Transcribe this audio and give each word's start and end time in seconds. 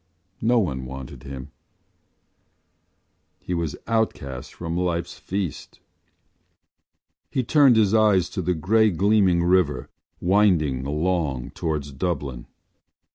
No 0.41 0.57
one 0.57 0.87
wanted 0.87 1.21
him; 1.21 1.51
he 3.39 3.53
was 3.53 3.75
outcast 3.85 4.51
from 4.51 4.75
life’s 4.75 5.19
feast. 5.19 5.79
He 7.29 7.43
turned 7.43 7.75
his 7.75 7.93
eyes 7.93 8.27
to 8.29 8.41
the 8.41 8.55
grey 8.55 8.89
gleaming 8.89 9.43
river, 9.43 9.91
winding 10.19 10.87
along 10.87 11.51
towards 11.51 11.91
Dublin. 11.91 12.47